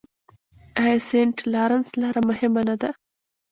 آیا 0.81 0.97
سینټ 1.09 1.35
لارنس 1.53 1.87
لاره 2.01 2.21
مهمه 2.29 2.61
نه 2.69 2.75
ده؟ 2.81 2.89